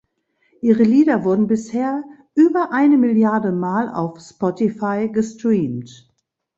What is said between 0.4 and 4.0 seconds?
Ihre Lieder wurden bisher über eine Milliarde Mal